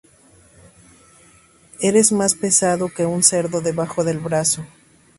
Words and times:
Eres 1.79 2.11
más 2.11 2.33
pesado 2.33 2.89
que 2.89 3.05
un 3.05 3.21
cerdo 3.21 3.61
debajo 3.61 4.03
del 4.03 4.17
brazo 4.17 4.65